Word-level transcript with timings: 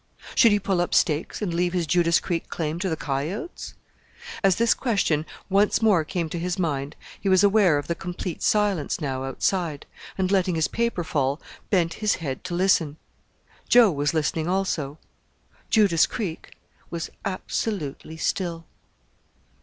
Should 0.33 0.51
he 0.51 0.57
pull 0.59 0.81
up 0.81 0.95
stakes 0.95 1.43
and 1.43 1.53
leave 1.53 1.73
his 1.73 1.85
Judas 1.85 2.19
Creek 2.19 2.49
Claim 2.49 2.79
to 2.79 2.89
the 2.89 2.97
coyotes? 2.97 3.75
As 4.43 4.55
this 4.55 4.73
question 4.73 5.27
once 5.47 5.79
more 5.79 6.03
came 6.03 6.27
to 6.29 6.39
his 6.39 6.57
mind, 6.57 6.95
he 7.19 7.29
was 7.29 7.43
aware 7.43 7.77
of 7.77 7.85
the 7.85 7.93
complete 7.93 8.41
silence 8.41 8.99
now 8.99 9.23
outside, 9.25 9.85
and 10.17 10.31
letting 10.31 10.55
his 10.55 10.67
paper 10.67 11.03
fall, 11.03 11.39
bent 11.69 11.93
his 12.01 12.15
head 12.15 12.43
to 12.45 12.55
listen. 12.55 12.97
Joe 13.69 13.91
was 13.91 14.11
listening 14.11 14.47
also. 14.47 14.97
Judas 15.69 16.07
Creek 16.07 16.57
was 16.89 17.11
absolutely 17.23 18.17
still. 18.17 18.65